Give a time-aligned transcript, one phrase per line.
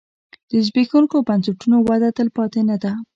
[0.49, 2.91] د زبېښونکو بنسټونو وده تلپاتې نه ده.